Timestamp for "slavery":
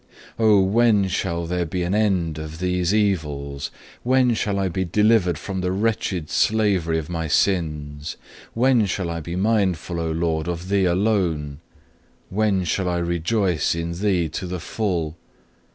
6.31-6.97